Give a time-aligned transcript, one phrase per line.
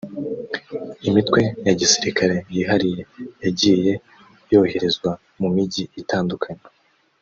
[1.09, 3.01] Imitwe ya gisirikare yihariye
[3.43, 3.93] yagiye
[4.51, 6.63] yoherezwa mu mijyi itandukanye